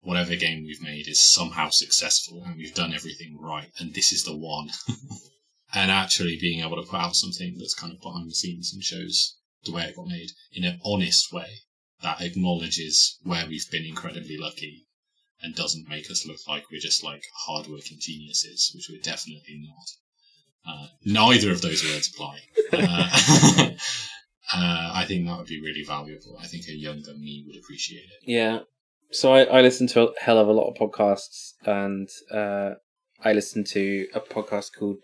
whatever 0.00 0.34
game 0.36 0.64
we've 0.64 0.82
made 0.82 1.06
is 1.06 1.20
somehow 1.20 1.68
successful 1.68 2.42
and 2.44 2.56
we've 2.56 2.74
done 2.74 2.94
everything 2.94 3.38
right, 3.40 3.70
and 3.78 3.94
this 3.94 4.12
is 4.12 4.24
the 4.24 4.36
one. 4.36 4.70
and 5.74 5.90
actually 5.90 6.38
being 6.40 6.60
able 6.60 6.82
to 6.82 6.88
put 6.88 7.00
out 7.00 7.16
something 7.16 7.56
that's 7.58 7.74
kind 7.74 7.92
of 7.92 8.00
behind 8.00 8.30
the 8.30 8.34
scenes 8.34 8.72
and 8.72 8.82
shows 8.82 9.36
the 9.64 9.72
way 9.72 9.82
it 9.84 9.96
got 9.96 10.06
made 10.06 10.30
in 10.52 10.64
an 10.64 10.80
honest 10.84 11.32
way 11.32 11.62
that 12.02 12.20
acknowledges 12.20 13.18
where 13.22 13.46
we've 13.46 13.70
been 13.70 13.84
incredibly 13.84 14.36
lucky 14.36 14.86
and 15.42 15.54
doesn't 15.54 15.88
make 15.88 16.10
us 16.10 16.26
look 16.26 16.38
like 16.48 16.64
we're 16.70 16.80
just 16.80 17.04
like 17.04 17.22
hardworking 17.34 17.98
geniuses, 18.00 18.72
which 18.74 18.88
we're 18.90 19.02
definitely 19.02 19.62
not. 19.68 19.88
Uh, 20.68 20.86
neither 21.04 21.52
of 21.52 21.62
those 21.62 21.84
words 21.84 22.08
apply. 22.08 22.40
Uh, 22.72 23.70
uh, 24.54 24.90
I 24.94 25.04
think 25.06 25.26
that 25.26 25.36
would 25.36 25.46
be 25.46 25.60
really 25.60 25.84
valuable. 25.84 26.38
I 26.40 26.46
think 26.46 26.66
a 26.66 26.72
younger 26.72 27.14
me 27.14 27.44
would 27.46 27.56
appreciate 27.56 28.04
it. 28.04 28.28
Yeah. 28.28 28.60
So 29.12 29.32
I, 29.32 29.44
I 29.44 29.60
listen 29.60 29.86
to 29.88 30.08
a 30.08 30.12
hell 30.20 30.38
of 30.38 30.48
a 30.48 30.52
lot 30.52 30.68
of 30.68 30.76
podcasts, 30.76 31.52
and 31.64 32.08
uh, 32.32 32.74
I 33.22 33.32
listen 33.32 33.62
to 33.64 34.08
a 34.14 34.20
podcast 34.20 34.70
called 34.76 34.98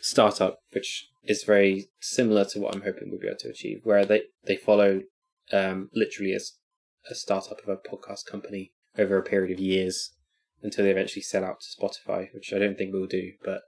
Startup, 0.00 0.58
which 0.72 1.08
is 1.24 1.42
very 1.42 1.88
similar 2.00 2.44
to 2.46 2.60
what 2.60 2.74
I'm 2.74 2.82
hoping 2.82 3.10
we'll 3.10 3.20
be 3.20 3.26
able 3.26 3.38
to 3.40 3.50
achieve, 3.50 3.80
where 3.82 4.04
they 4.04 4.22
they 4.46 4.56
follow 4.56 5.00
um, 5.52 5.90
literally 5.92 6.32
as 6.34 6.52
a 7.10 7.14
startup 7.14 7.60
of 7.62 7.68
a 7.68 7.76
podcast 7.76 8.26
company 8.26 8.72
over 8.98 9.16
a 9.16 9.22
period 9.22 9.52
of 9.52 9.60
years 9.60 10.12
until 10.62 10.84
they 10.84 10.90
eventually 10.90 11.22
sell 11.22 11.44
out 11.44 11.60
to 11.60 11.66
Spotify, 11.80 12.32
which 12.34 12.52
I 12.52 12.58
don't 12.58 12.76
think 12.76 12.92
we'll 12.92 13.06
do, 13.06 13.32
but 13.44 13.62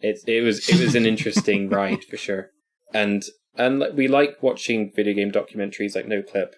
it 0.00 0.20
it 0.26 0.42
was 0.42 0.68
it 0.68 0.80
was 0.80 0.94
an 0.94 1.06
interesting 1.12 1.68
ride 1.68 2.04
for 2.04 2.16
sure, 2.16 2.50
and 2.92 3.24
and 3.56 3.84
we 3.94 4.08
like 4.08 4.42
watching 4.42 4.92
video 4.94 5.14
game 5.14 5.32
documentaries 5.32 5.94
like 5.94 6.06
Noclip. 6.06 6.52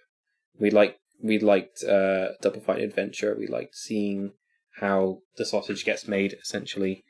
We 0.59 0.71
like 0.71 0.99
we 1.23 1.39
liked 1.39 1.83
uh, 1.85 2.33
Double 2.43 2.61
Fine 2.61 2.81
Adventure. 2.81 3.37
We 3.39 3.47
liked 3.47 3.75
seeing 3.75 4.33
how 4.81 5.19
the 5.37 5.45
sausage 5.45 5.85
gets 5.85 6.07
made, 6.07 6.35
essentially. 6.41 7.05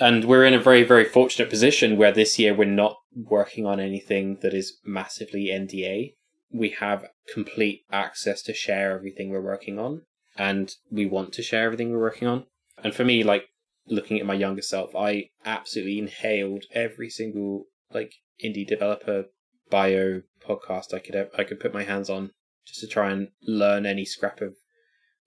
And 0.00 0.24
we're 0.24 0.44
in 0.44 0.54
a 0.54 0.60
very, 0.60 0.82
very 0.82 1.04
fortunate 1.04 1.50
position 1.50 1.96
where 1.96 2.12
this 2.12 2.38
year 2.38 2.54
we're 2.54 2.64
not 2.64 2.96
working 3.14 3.64
on 3.64 3.80
anything 3.80 4.38
that 4.42 4.52
is 4.52 4.78
massively 4.84 5.46
NDA. 5.46 6.14
We 6.54 6.70
have 6.70 7.06
complete 7.32 7.82
access 7.90 8.40
to 8.42 8.54
share 8.54 8.92
everything 8.92 9.30
we're 9.30 9.42
working 9.42 9.78
on, 9.78 10.02
and 10.38 10.72
we 10.90 11.04
want 11.04 11.32
to 11.34 11.42
share 11.42 11.64
everything 11.64 11.90
we're 11.90 11.98
working 11.98 12.28
on. 12.28 12.46
And 12.82 12.94
for 12.94 13.04
me, 13.04 13.22
like 13.24 13.46
looking 13.86 14.18
at 14.18 14.26
my 14.26 14.34
younger 14.34 14.62
self, 14.62 14.94
I 14.94 15.30
absolutely 15.44 15.98
inhaled 15.98 16.64
every 16.72 17.10
single 17.10 17.64
like 17.92 18.12
indie 18.42 18.66
developer 18.66 19.24
bio 19.70 20.22
podcast 20.46 20.94
I 20.94 20.98
could 20.98 21.28
I 21.36 21.44
could 21.44 21.60
put 21.60 21.74
my 21.74 21.84
hands 21.84 22.08
on 22.08 22.30
just 22.66 22.80
to 22.80 22.86
try 22.86 23.10
and 23.10 23.28
learn 23.42 23.86
any 23.86 24.04
scrap 24.04 24.40
of 24.40 24.54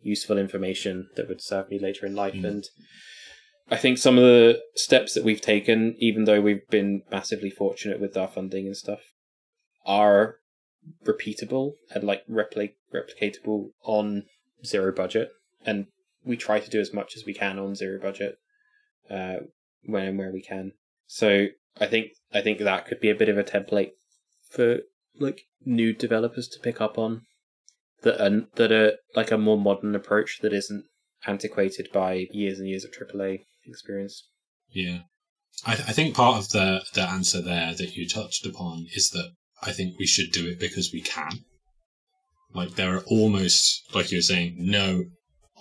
useful 0.02 0.38
information 0.38 1.10
that 1.16 1.28
would 1.28 1.42
serve 1.42 1.70
me 1.70 1.80
later 1.80 2.06
in 2.06 2.16
life. 2.16 2.34
Mm. 2.34 2.46
And 2.46 2.64
I 3.70 3.76
think 3.76 3.98
some 3.98 4.18
of 4.18 4.24
the 4.24 4.62
steps 4.76 5.14
that 5.14 5.24
we've 5.24 5.42
taken, 5.42 5.96
even 6.00 6.24
though 6.24 6.42
we've 6.42 6.68
been 6.70 7.04
massively 7.12 7.50
fortunate 7.50 8.00
with 8.00 8.16
our 8.16 8.28
funding 8.28 8.66
and 8.66 8.78
stuff, 8.78 9.02
are 9.86 10.38
repeatable 11.06 11.74
and 11.94 12.04
like 12.04 12.24
repli- 12.28 12.76
replicatable 12.94 13.70
on 13.84 14.24
zero 14.66 14.92
budget. 14.92 15.30
And 15.66 15.88
we 16.24 16.38
try 16.38 16.60
to 16.60 16.70
do 16.70 16.80
as 16.80 16.94
much 16.94 17.16
as 17.16 17.24
we 17.26 17.34
can 17.34 17.60
on 17.60 17.76
zero 17.76 18.00
budget 18.00 18.36
uh, 19.10 19.38
when 19.84 20.06
and 20.06 20.18
where 20.18 20.32
we 20.32 20.42
can. 20.42 20.74
So 21.06 21.48
I 21.80 21.88
think 21.88 22.12
I 22.34 22.42
think 22.42 22.60
that 22.60 22.86
could 22.86 23.00
be 23.00 23.10
a 23.10 23.16
bit 23.16 23.30
of 23.30 23.38
a 23.38 23.44
template 23.44 23.92
for 24.50 24.80
like 25.20 25.42
new 25.66 25.94
developers 25.94 26.48
to 26.50 26.60
pick 26.60 26.82
up 26.82 26.98
on 26.98 27.22
that 28.04 28.22
are, 28.22 28.46
that 28.56 28.72
are 28.72 28.94
like 29.16 29.32
a 29.32 29.38
more 29.38 29.58
modern 29.58 29.96
approach 29.96 30.40
that 30.42 30.54
isn't 30.54 30.86
antiquated 31.26 31.90
by 31.92 32.28
years 32.32 32.60
and 32.60 32.68
years 32.68 32.86
of 32.86 32.92
AAA 32.92 33.40
experience. 33.66 34.28
Yeah. 34.70 35.00
I, 35.66 35.74
I 35.74 35.94
think 35.94 36.16
part 36.16 36.38
of 36.38 36.50
the, 36.50 36.84
the 36.94 37.02
answer 37.02 37.42
there 37.42 37.74
that 37.74 37.96
you 37.96 38.08
touched 38.08 38.46
upon 38.46 38.86
is 38.94 39.10
that 39.12 39.32
I 39.62 39.72
think 39.72 39.98
we 39.98 40.06
should 40.08 40.32
do 40.32 40.48
it 40.48 40.60
because 40.60 40.92
we 40.94 41.02
can. 41.02 41.44
Like, 42.54 42.76
there 42.76 42.96
are 42.96 43.04
almost, 43.08 43.84
like 43.94 44.12
you 44.12 44.18
were 44.18 44.24
saying, 44.24 44.56
no 44.58 45.06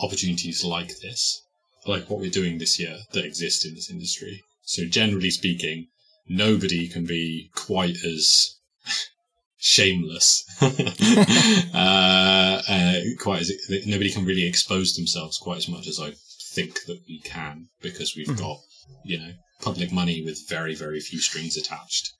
opportunities 0.00 0.64
like 0.64 0.98
this, 1.00 1.42
like 1.86 2.08
what 2.08 2.20
we're 2.20 2.30
doing 2.30 2.58
this 2.58 2.78
year, 2.78 2.96
that 3.12 3.24
exist 3.24 3.64
in 3.64 3.74
this 3.74 3.90
industry. 3.90 4.42
So, 4.62 4.84
generally 4.86 5.30
speaking, 5.30 5.88
nobody 6.28 6.88
can 6.88 7.04
be 7.04 7.50
quite 7.54 7.96
as 8.04 8.56
shameless. 9.58 10.44
uh, 11.74 12.62
uh, 12.68 13.00
quite 13.18 13.42
as 13.42 13.52
nobody 13.86 14.10
can 14.10 14.24
really 14.24 14.46
expose 14.46 14.94
themselves 14.94 15.38
quite 15.38 15.58
as 15.58 15.68
much 15.68 15.86
as 15.86 16.00
I 16.00 16.12
think 16.54 16.84
that 16.86 17.00
we 17.08 17.20
can 17.20 17.68
because 17.82 18.16
we've 18.16 18.26
mm-hmm. 18.26 18.42
got 18.42 18.58
you 19.04 19.18
know 19.18 19.32
public 19.60 19.92
money 19.92 20.22
with 20.24 20.48
very 20.48 20.74
very 20.74 21.00
few 21.00 21.20
strings 21.20 21.56
attached 21.56 22.12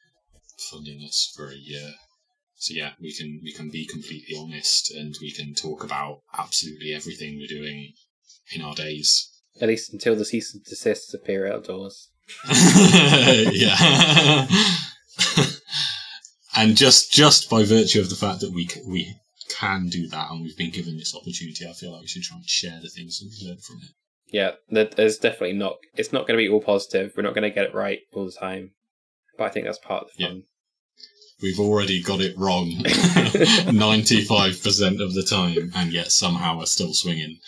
funding 0.59 1.03
us 1.05 1.33
for 1.35 1.51
a 1.51 1.57
year. 1.57 1.95
So 2.57 2.75
yeah, 2.75 2.93
we 3.01 3.13
can 3.13 3.41
we 3.43 3.53
can 3.53 3.71
be 3.71 3.87
completely 3.87 4.37
honest 4.39 4.91
and 4.91 5.15
we 5.21 5.31
can 5.31 5.55
talk 5.55 5.85
about 5.85 6.23
absolutely 6.37 6.95
everything 6.95 7.37
we're 7.37 7.47
doing 7.47 7.93
in 8.53 8.63
our 8.63 8.75
days. 8.75 9.31
At 9.61 9.69
least 9.69 9.93
until 9.93 10.17
the 10.17 10.25
cease 10.25 10.55
and 10.55 10.65
desist 10.65 11.15
appear 11.15 11.51
outdoors. 11.51 12.11
yeah. 13.53 14.47
and 16.57 16.77
just 16.77 17.13
just 17.13 17.49
by 17.51 17.63
virtue 17.65 18.01
of 18.01 18.11
the 18.11 18.17
fact 18.17 18.41
that 18.41 18.53
we 18.53 18.69
we 18.87 19.15
can 19.59 19.89
do 19.89 20.09
that 20.09 20.31
and 20.31 20.43
we've 20.43 20.57
been 20.57 20.71
given 20.71 20.97
this 20.97 21.15
opportunity, 21.15 21.67
I 21.69 21.73
feel 21.73 21.93
like 21.93 22.03
we 22.03 22.09
should 22.09 22.23
try 22.23 22.37
and 22.37 22.49
share 22.49 22.81
the 22.83 22.89
things 22.89 23.19
that 23.19 23.27
we've 23.27 23.49
learned 23.49 23.63
from 23.63 23.77
it. 23.83 23.91
Yeah, 24.29 24.53
there's 24.71 25.19
definitely 25.19 25.53
not. 25.53 25.77
It's 25.97 26.13
not 26.13 26.27
going 26.27 26.37
to 26.37 26.43
be 26.43 26.49
all 26.49 26.61
positive. 26.61 27.13
We're 27.17 27.23
not 27.23 27.35
going 27.35 27.43
to 27.43 27.51
get 27.51 27.67
it 27.67 27.75
right 27.75 28.01
all 28.13 28.27
the 28.27 28.33
time, 28.33 28.73
but 29.37 29.45
I 29.45 29.51
think 29.51 29.67
that's 29.67 29.79
part 29.79 30.05
of 30.05 30.11
the 30.17 30.25
fun. 30.25 30.37
Yeah. 30.37 30.43
We've 31.43 31.61
already 31.61 32.03
got 32.03 32.21
it 32.21 32.37
wrong 32.39 32.71
95% 32.85 35.03
of 35.03 35.15
the 35.15 35.23
time, 35.23 35.71
and 35.75 35.93
yet 35.93 36.11
somehow 36.11 36.57
we're 36.59 36.65
still 36.65 36.95
swinging. 36.95 37.41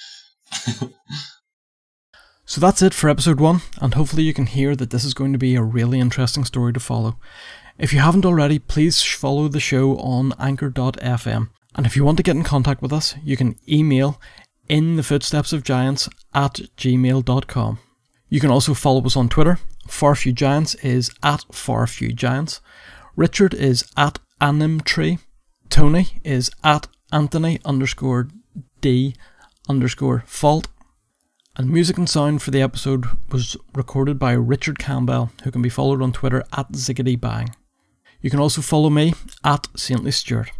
so 2.44 2.60
that's 2.60 2.82
it 2.82 2.92
for 2.92 3.08
episode 3.08 3.40
one, 3.40 3.62
and 3.80 3.94
hopefully 3.94 4.24
you 4.24 4.34
can 4.34 4.44
hear 4.44 4.76
that 4.76 4.90
this 4.90 5.04
is 5.04 5.14
going 5.14 5.32
to 5.32 5.38
be 5.38 5.54
a 5.54 5.62
really 5.62 6.00
interesting 6.00 6.44
story 6.44 6.74
to 6.74 6.80
follow. 6.80 7.18
If 7.78 7.94
you 7.94 8.00
haven't 8.00 8.26
already, 8.26 8.58
please 8.58 9.02
follow 9.02 9.48
the 9.48 9.60
show 9.60 9.96
on 9.98 10.34
anchor.fm. 10.38 11.48
And 11.74 11.86
if 11.86 11.96
you 11.96 12.04
want 12.04 12.18
to 12.18 12.22
get 12.22 12.36
in 12.36 12.42
contact 12.42 12.82
with 12.82 12.92
us, 12.92 13.14
you 13.22 13.36
can 13.36 13.56
email 13.68 14.20
in 14.68 14.96
the 14.96 15.02
footsteps 15.02 15.52
of 15.52 15.62
giants 15.62 16.08
at 16.34 16.54
gmail.com. 16.76 17.78
You 18.28 18.40
can 18.40 18.50
also 18.50 18.74
follow 18.74 19.04
us 19.04 19.16
on 19.16 19.28
Twitter. 19.28 19.58
Farfewgiants 19.88 20.76
is 20.84 21.10
at 21.22 21.44
Far 21.50 21.86
Few 21.86 22.10
farfewgiants. 22.10 22.60
Richard 23.16 23.54
is 23.54 23.84
at 23.96 24.18
Anim 24.40 24.80
Tree. 24.80 25.18
Tony 25.70 26.20
is 26.22 26.50
at 26.62 26.86
Anthony 27.12 27.58
underscore 27.64 28.28
D 28.80 29.14
underscore 29.68 30.22
fault. 30.26 30.68
And 31.56 31.70
music 31.70 31.98
and 31.98 32.08
sound 32.08 32.42
for 32.42 32.52
the 32.52 32.62
episode 32.62 33.06
was 33.30 33.56
recorded 33.74 34.18
by 34.18 34.32
Richard 34.32 34.78
Campbell, 34.78 35.30
who 35.42 35.50
can 35.50 35.62
be 35.62 35.68
followed 35.68 36.00
on 36.00 36.12
Twitter 36.12 36.44
at 36.56 36.70
Ziggity 36.72 37.20
Bang. 37.20 37.48
You 38.20 38.30
can 38.30 38.38
also 38.38 38.62
follow 38.62 38.90
me 38.90 39.14
at 39.42 39.66
Saintly 39.76 40.12
Stewart. 40.12 40.52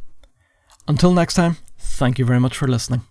Until 0.88 1.12
next 1.12 1.34
time, 1.34 1.58
thank 1.78 2.18
you 2.18 2.24
very 2.24 2.40
much 2.40 2.56
for 2.56 2.66
listening. 2.66 3.02